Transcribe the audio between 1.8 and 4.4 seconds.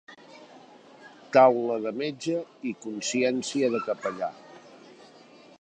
de metge i consciència de capellà.